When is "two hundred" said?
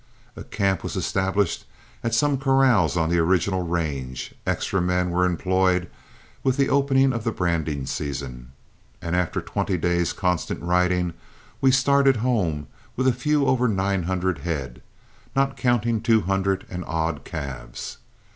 16.01-16.65